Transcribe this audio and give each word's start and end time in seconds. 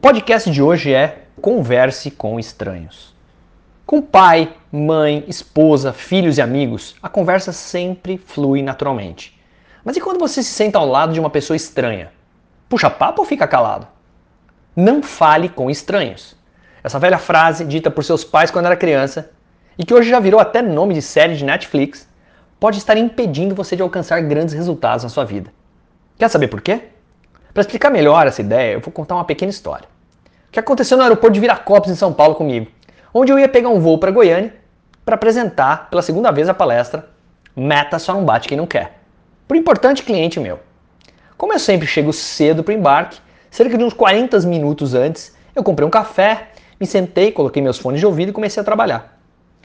podcast 0.00 0.50
de 0.50 0.62
hoje 0.62 0.94
é 0.94 1.24
Converse 1.42 2.10
com 2.10 2.40
Estranhos. 2.40 3.14
Com 3.84 4.00
pai, 4.00 4.54
mãe, 4.72 5.22
esposa, 5.28 5.92
filhos 5.92 6.38
e 6.38 6.40
amigos, 6.40 6.96
a 7.02 7.08
conversa 7.08 7.52
sempre 7.52 8.16
flui 8.16 8.62
naturalmente. 8.62 9.38
Mas 9.84 9.98
e 9.98 10.00
quando 10.00 10.18
você 10.18 10.42
se 10.42 10.48
senta 10.48 10.78
ao 10.78 10.88
lado 10.88 11.12
de 11.12 11.20
uma 11.20 11.28
pessoa 11.28 11.54
estranha? 11.54 12.10
Puxa 12.66 12.88
papo 12.88 13.20
ou 13.20 13.28
fica 13.28 13.46
calado? 13.46 13.86
Não 14.74 15.02
fale 15.02 15.50
com 15.50 15.68
estranhos. 15.68 16.34
Essa 16.82 16.98
velha 16.98 17.18
frase, 17.18 17.66
dita 17.66 17.90
por 17.90 18.02
seus 18.02 18.24
pais 18.24 18.50
quando 18.50 18.66
era 18.66 18.76
criança, 18.76 19.30
e 19.76 19.84
que 19.84 19.92
hoje 19.92 20.08
já 20.08 20.18
virou 20.18 20.40
até 20.40 20.62
nome 20.62 20.94
de 20.94 21.02
série 21.02 21.36
de 21.36 21.44
Netflix, 21.44 22.08
pode 22.58 22.78
estar 22.78 22.96
impedindo 22.96 23.54
você 23.54 23.76
de 23.76 23.82
alcançar 23.82 24.22
grandes 24.22 24.54
resultados 24.54 25.04
na 25.04 25.10
sua 25.10 25.26
vida. 25.26 25.52
Quer 26.18 26.30
saber 26.30 26.48
por 26.48 26.62
quê? 26.62 26.84
Para 27.52 27.60
explicar 27.60 27.90
melhor 27.90 28.26
essa 28.26 28.40
ideia, 28.40 28.72
eu 28.72 28.80
vou 28.80 28.90
contar 28.90 29.16
uma 29.16 29.24
pequena 29.26 29.50
história. 29.50 29.89
Que 30.50 30.58
aconteceu 30.58 30.96
no 30.96 31.02
aeroporto 31.04 31.34
de 31.34 31.40
Viracopos, 31.40 31.90
em 31.90 31.94
São 31.94 32.12
Paulo, 32.12 32.34
comigo, 32.34 32.66
onde 33.14 33.32
eu 33.32 33.38
ia 33.38 33.48
pegar 33.48 33.68
um 33.68 33.78
voo 33.78 33.98
para 33.98 34.10
Goiânia 34.10 34.54
para 35.04 35.14
apresentar 35.14 35.88
pela 35.90 36.02
segunda 36.02 36.30
vez 36.30 36.48
a 36.48 36.54
palestra 36.54 37.08
Meta 37.54 37.98
só 37.98 38.14
não 38.14 38.24
bate 38.24 38.48
quem 38.48 38.56
não 38.56 38.66
quer, 38.66 39.00
para 39.46 39.56
um 39.56 39.60
importante 39.60 40.02
cliente 40.02 40.38
meu. 40.38 40.60
Como 41.36 41.52
eu 41.52 41.58
sempre 41.58 41.86
chego 41.86 42.12
cedo 42.12 42.62
para 42.62 42.72
o 42.72 42.76
embarque, 42.76 43.20
cerca 43.50 43.76
de 43.76 43.82
uns 43.82 43.92
40 43.92 44.38
minutos 44.40 44.94
antes, 44.94 45.36
eu 45.54 45.62
comprei 45.62 45.86
um 45.86 45.90
café, 45.90 46.50
me 46.78 46.86
sentei, 46.86 47.32
coloquei 47.32 47.60
meus 47.60 47.78
fones 47.78 48.00
de 48.00 48.06
ouvido 48.06 48.30
e 48.30 48.32
comecei 48.32 48.60
a 48.60 48.64
trabalhar. 48.64 49.18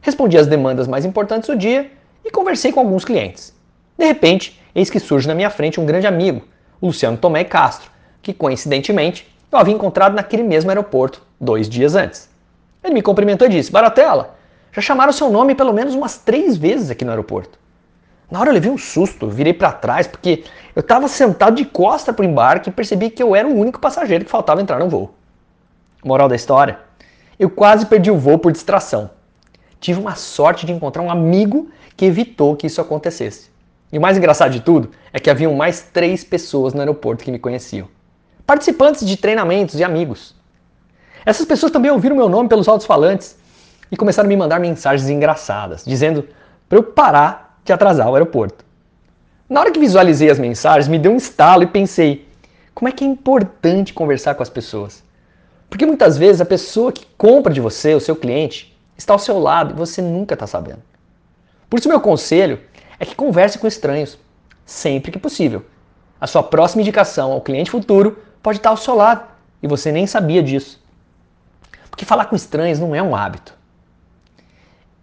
Respondi 0.00 0.38
as 0.38 0.46
demandas 0.46 0.88
mais 0.88 1.04
importantes 1.04 1.48
do 1.48 1.56
dia 1.56 1.90
e 2.24 2.30
conversei 2.30 2.72
com 2.72 2.80
alguns 2.80 3.04
clientes. 3.04 3.54
De 3.96 4.06
repente, 4.06 4.60
eis 4.74 4.88
que 4.88 4.98
surge 4.98 5.28
na 5.28 5.34
minha 5.34 5.50
frente 5.50 5.80
um 5.80 5.86
grande 5.86 6.06
amigo, 6.06 6.42
o 6.80 6.86
Luciano 6.86 7.16
Tomé 7.16 7.44
Castro, 7.44 7.90
que 8.22 8.32
coincidentemente 8.32 9.26
eu 9.50 9.58
havia 9.58 9.74
encontrado 9.74 10.14
naquele 10.14 10.42
mesmo 10.42 10.70
aeroporto 10.70 11.22
dois 11.40 11.68
dias 11.68 11.94
antes. 11.94 12.28
Ele 12.82 12.94
me 12.94 13.02
cumprimentou 13.02 13.46
e 13.46 13.50
disse: 13.50 13.70
Baratella, 13.70 14.36
já 14.72 14.80
chamaram 14.82 15.12
seu 15.12 15.30
nome 15.30 15.54
pelo 15.54 15.72
menos 15.72 15.94
umas 15.94 16.18
três 16.18 16.56
vezes 16.56 16.90
aqui 16.90 17.04
no 17.04 17.10
aeroporto. 17.10 17.58
Na 18.30 18.40
hora 18.40 18.50
eu 18.50 18.54
levei 18.54 18.70
um 18.70 18.78
susto, 18.78 19.28
virei 19.28 19.52
para 19.52 19.70
trás 19.70 20.06
porque 20.06 20.44
eu 20.74 20.80
estava 20.80 21.06
sentado 21.06 21.56
de 21.56 21.64
costa 21.64 22.12
para 22.12 22.24
o 22.24 22.28
embarque 22.28 22.68
e 22.68 22.72
percebi 22.72 23.08
que 23.08 23.22
eu 23.22 23.36
era 23.36 23.46
o 23.46 23.56
único 23.56 23.80
passageiro 23.80 24.24
que 24.24 24.30
faltava 24.30 24.60
entrar 24.60 24.78
no 24.78 24.88
voo. 24.88 25.14
Moral 26.04 26.28
da 26.28 26.36
história: 26.36 26.78
eu 27.38 27.48
quase 27.48 27.86
perdi 27.86 28.10
o 28.10 28.18
voo 28.18 28.38
por 28.38 28.52
distração. 28.52 29.10
Tive 29.78 30.00
uma 30.00 30.16
sorte 30.16 30.66
de 30.66 30.72
encontrar 30.72 31.02
um 31.02 31.10
amigo 31.10 31.70
que 31.96 32.04
evitou 32.04 32.56
que 32.56 32.66
isso 32.66 32.80
acontecesse. 32.80 33.50
E 33.92 33.98
o 33.98 34.00
mais 34.00 34.16
engraçado 34.16 34.50
de 34.50 34.60
tudo 34.60 34.90
é 35.12 35.20
que 35.20 35.30
haviam 35.30 35.54
mais 35.54 35.82
três 35.82 36.24
pessoas 36.24 36.74
no 36.74 36.80
aeroporto 36.80 37.24
que 37.24 37.30
me 37.30 37.38
conheciam. 37.38 37.88
Participantes 38.46 39.04
de 39.04 39.16
treinamentos 39.16 39.74
e 39.80 39.82
amigos. 39.82 40.34
Essas 41.24 41.44
pessoas 41.44 41.72
também 41.72 41.90
ouviram 41.90 42.14
meu 42.14 42.28
nome 42.28 42.48
pelos 42.48 42.68
altos-falantes 42.68 43.36
e 43.90 43.96
começaram 43.96 44.28
a 44.28 44.30
me 44.30 44.36
mandar 44.36 44.60
mensagens 44.60 45.10
engraçadas, 45.10 45.84
dizendo 45.84 46.28
para 46.68 46.78
eu 46.78 46.82
parar 46.84 47.60
de 47.64 47.72
atrasar 47.72 48.08
o 48.08 48.14
aeroporto. 48.14 48.64
Na 49.48 49.60
hora 49.60 49.72
que 49.72 49.80
visualizei 49.80 50.30
as 50.30 50.38
mensagens, 50.38 50.86
me 50.86 50.98
deu 50.98 51.10
um 51.10 51.16
estalo 51.16 51.64
e 51.64 51.66
pensei: 51.66 52.28
como 52.72 52.88
é 52.88 52.92
que 52.92 53.04
é 53.04 53.06
importante 53.08 53.92
conversar 53.92 54.36
com 54.36 54.42
as 54.44 54.50
pessoas? 54.50 55.02
Porque 55.68 55.84
muitas 55.84 56.16
vezes 56.16 56.40
a 56.40 56.44
pessoa 56.44 56.92
que 56.92 57.04
compra 57.18 57.52
de 57.52 57.60
você, 57.60 57.94
o 57.94 58.00
seu 58.00 58.14
cliente, 58.14 58.76
está 58.96 59.12
ao 59.12 59.18
seu 59.18 59.40
lado 59.40 59.74
e 59.74 59.76
você 59.76 60.00
nunca 60.00 60.34
está 60.34 60.46
sabendo. 60.46 60.82
Por 61.68 61.80
isso, 61.80 61.88
meu 61.88 62.00
conselho 62.00 62.60
é 63.00 63.04
que 63.04 63.16
converse 63.16 63.58
com 63.58 63.66
estranhos, 63.66 64.16
sempre 64.64 65.10
que 65.10 65.18
possível. 65.18 65.64
A 66.20 66.28
sua 66.28 66.44
próxima 66.44 66.82
indicação 66.82 67.32
ao 67.32 67.40
cliente 67.40 67.70
futuro 67.70 68.18
pode 68.46 68.60
estar 68.60 68.70
ao 68.70 68.76
seu 68.76 68.94
lado 68.94 69.24
e 69.60 69.66
você 69.66 69.90
nem 69.90 70.06
sabia 70.06 70.40
disso. 70.40 70.80
Porque 71.90 72.04
falar 72.04 72.26
com 72.26 72.36
estranhos 72.36 72.78
não 72.78 72.94
é 72.94 73.02
um 73.02 73.16
hábito. 73.16 73.52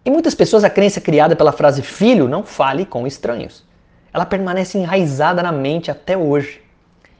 Em 0.06 0.10
muitas 0.10 0.34
pessoas, 0.34 0.64
a 0.64 0.70
crença 0.70 1.02
criada 1.02 1.36
pela 1.36 1.52
frase 1.52 1.82
filho 1.82 2.30
não 2.30 2.46
fale 2.46 2.86
com 2.86 3.06
estranhos. 3.06 3.62
Ela 4.14 4.26
permanece 4.26 4.78
enraizada 4.78 5.44
na 5.44 5.52
mente 5.52 5.92
até 5.92 6.16
hoje. 6.18 6.62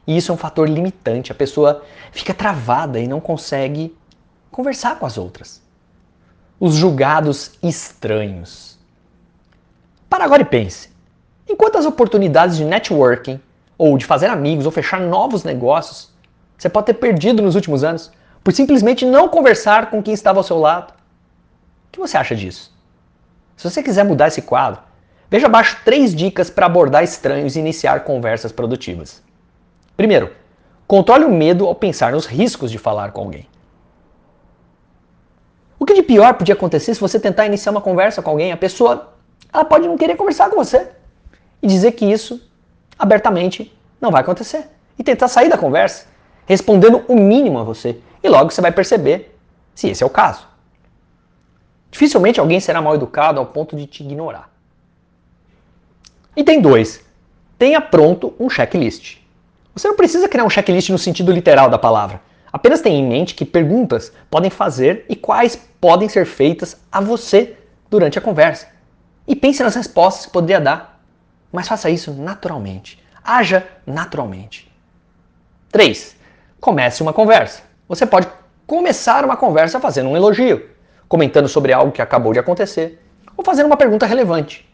E 0.06 0.16
isso 0.16 0.32
é 0.32 0.34
um 0.34 0.38
fator 0.38 0.66
limitante. 0.66 1.30
A 1.30 1.34
pessoa 1.34 1.82
fica 2.10 2.32
travada 2.32 2.98
e 2.98 3.06
não 3.06 3.20
consegue 3.20 3.94
conversar 4.50 4.98
com 4.98 5.04
as 5.04 5.18
outras. 5.18 5.60
Os 6.58 6.74
julgados 6.74 7.52
estranhos. 7.62 8.78
Para 10.08 10.24
agora 10.24 10.40
e 10.40 10.46
pense. 10.46 10.88
Enquanto 11.46 11.76
as 11.76 11.84
oportunidades 11.84 12.56
de 12.56 12.64
networking, 12.64 13.38
ou 13.76 13.98
de 13.98 14.06
fazer 14.06 14.28
amigos, 14.28 14.64
ou 14.64 14.72
fechar 14.72 15.02
novos 15.02 15.44
negócios, 15.44 16.13
você 16.56 16.68
pode 16.68 16.86
ter 16.86 16.94
perdido 16.94 17.42
nos 17.42 17.54
últimos 17.54 17.84
anos 17.84 18.10
por 18.42 18.52
simplesmente 18.52 19.06
não 19.06 19.28
conversar 19.28 19.90
com 19.90 20.02
quem 20.02 20.12
estava 20.14 20.38
ao 20.38 20.44
seu 20.44 20.58
lado. 20.58 20.92
O 21.88 21.92
que 21.92 21.98
você 21.98 22.16
acha 22.16 22.34
disso? 22.34 22.72
Se 23.56 23.68
você 23.68 23.82
quiser 23.82 24.04
mudar 24.04 24.28
esse 24.28 24.42
quadro, 24.42 24.82
veja 25.30 25.46
abaixo 25.46 25.78
três 25.84 26.14
dicas 26.14 26.50
para 26.50 26.66
abordar 26.66 27.02
estranhos 27.02 27.56
e 27.56 27.60
iniciar 27.60 28.04
conversas 28.04 28.52
produtivas. 28.52 29.22
Primeiro, 29.96 30.32
controle 30.86 31.24
o 31.24 31.30
medo 31.30 31.66
ao 31.66 31.74
pensar 31.74 32.12
nos 32.12 32.26
riscos 32.26 32.70
de 32.70 32.78
falar 32.78 33.12
com 33.12 33.22
alguém. 33.22 33.48
O 35.78 35.86
que 35.86 35.94
de 35.94 36.02
pior 36.02 36.34
podia 36.34 36.54
acontecer 36.54 36.94
se 36.94 37.00
você 37.00 37.18
tentar 37.18 37.46
iniciar 37.46 37.72
uma 37.72 37.80
conversa 37.80 38.22
com 38.22 38.30
alguém, 38.30 38.52
a 38.52 38.56
pessoa 38.56 39.12
ela 39.52 39.64
pode 39.64 39.86
não 39.86 39.96
querer 39.96 40.16
conversar 40.16 40.50
com 40.50 40.56
você 40.56 40.90
e 41.62 41.66
dizer 41.66 41.92
que 41.92 42.04
isso 42.04 42.40
abertamente 42.98 43.72
não 44.00 44.10
vai 44.10 44.20
acontecer. 44.20 44.66
E 44.98 45.04
tentar 45.04 45.28
sair 45.28 45.48
da 45.48 45.58
conversa 45.58 46.06
respondendo 46.46 47.04
o 47.08 47.14
mínimo 47.14 47.58
a 47.58 47.62
você. 47.62 47.98
E 48.22 48.28
logo 48.28 48.50
você 48.50 48.60
vai 48.60 48.72
perceber 48.72 49.36
se 49.74 49.88
esse 49.88 50.02
é 50.02 50.06
o 50.06 50.10
caso. 50.10 50.46
Dificilmente 51.90 52.40
alguém 52.40 52.58
será 52.60 52.82
mal 52.82 52.94
educado 52.94 53.38
ao 53.38 53.46
ponto 53.46 53.76
de 53.76 53.86
te 53.86 54.02
ignorar. 54.02 54.50
Item 56.36 56.60
2. 56.60 57.00
Tenha 57.58 57.80
pronto 57.80 58.34
um 58.38 58.50
checklist. 58.50 59.18
Você 59.74 59.86
não 59.86 59.96
precisa 59.96 60.28
criar 60.28 60.44
um 60.44 60.50
checklist 60.50 60.90
no 60.90 60.98
sentido 60.98 61.30
literal 61.30 61.70
da 61.70 61.78
palavra. 61.78 62.20
Apenas 62.52 62.80
tenha 62.80 62.98
em 62.98 63.06
mente 63.06 63.34
que 63.34 63.44
perguntas 63.44 64.12
podem 64.30 64.50
fazer 64.50 65.04
e 65.08 65.16
quais 65.16 65.56
podem 65.80 66.08
ser 66.08 66.24
feitas 66.24 66.76
a 66.90 67.00
você 67.00 67.56
durante 67.90 68.18
a 68.18 68.22
conversa. 68.22 68.68
E 69.26 69.34
pense 69.34 69.62
nas 69.62 69.74
respostas 69.74 70.26
que 70.26 70.32
poderia 70.32 70.60
dar. 70.60 71.00
Mas 71.52 71.68
faça 71.68 71.90
isso 71.90 72.12
naturalmente. 72.12 73.02
Haja 73.22 73.66
naturalmente. 73.86 74.70
3. 75.70 76.16
Comece 76.64 77.02
uma 77.02 77.12
conversa. 77.12 77.62
Você 77.86 78.06
pode 78.06 78.26
começar 78.66 79.22
uma 79.22 79.36
conversa 79.36 79.78
fazendo 79.78 80.08
um 80.08 80.16
elogio, 80.16 80.66
comentando 81.06 81.46
sobre 81.46 81.74
algo 81.74 81.92
que 81.92 82.00
acabou 82.00 82.32
de 82.32 82.38
acontecer, 82.38 82.98
ou 83.36 83.44
fazendo 83.44 83.66
uma 83.66 83.76
pergunta 83.76 84.06
relevante. 84.06 84.66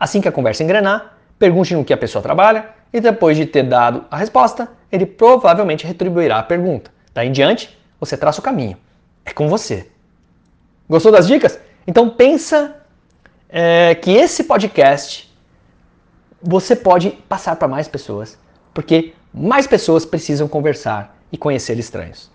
Assim 0.00 0.22
que 0.22 0.28
a 0.28 0.32
conversa 0.32 0.64
engrenar, 0.64 1.18
pergunte 1.38 1.74
no 1.74 1.84
que 1.84 1.92
a 1.92 1.98
pessoa 1.98 2.22
trabalha 2.22 2.70
e 2.90 2.98
depois 2.98 3.36
de 3.36 3.44
ter 3.44 3.62
dado 3.62 4.06
a 4.10 4.16
resposta, 4.16 4.70
ele 4.90 5.04
provavelmente 5.04 5.86
retribuirá 5.86 6.38
a 6.38 6.42
pergunta. 6.42 6.90
Daí 7.12 7.28
em 7.28 7.32
diante, 7.32 7.78
você 8.00 8.16
traça 8.16 8.40
o 8.40 8.42
caminho. 8.42 8.78
É 9.22 9.30
com 9.30 9.50
você. 9.50 9.86
Gostou 10.88 11.12
das 11.12 11.26
dicas? 11.26 11.60
Então 11.86 12.08
pensa 12.08 12.74
é, 13.50 13.94
que 13.96 14.12
esse 14.12 14.44
podcast 14.44 15.30
você 16.40 16.74
pode 16.74 17.10
passar 17.28 17.54
para 17.56 17.68
mais 17.68 17.86
pessoas, 17.86 18.38
porque 18.72 19.12
mais 19.34 19.66
pessoas 19.66 20.06
precisam 20.06 20.48
conversar 20.48 21.17
e 21.30 21.36
conhecer 21.36 21.78
estranhos. 21.78 22.30